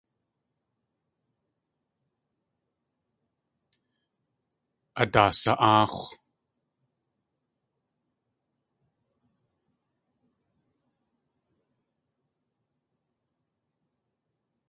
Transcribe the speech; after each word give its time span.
Adaasa.áax̲w. 5.01 6.09